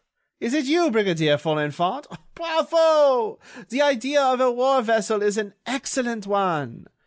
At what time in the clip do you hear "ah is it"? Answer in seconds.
0.41-0.65